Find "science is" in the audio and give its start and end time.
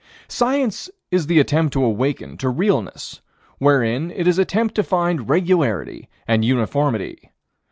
0.27-1.27